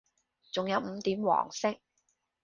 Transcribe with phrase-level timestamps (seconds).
[0.51, 1.75] 仲有五點黃色